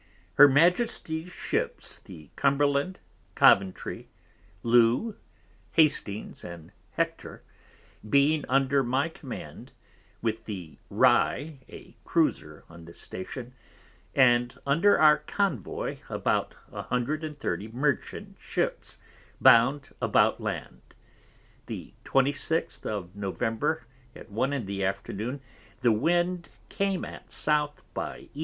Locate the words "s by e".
27.27-28.39